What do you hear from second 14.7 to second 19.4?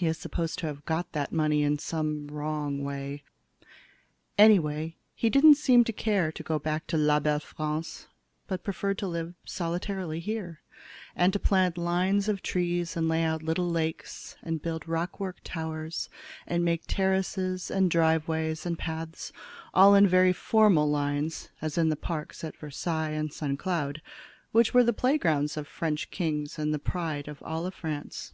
rockwork towers and make terraces and driveways and paths,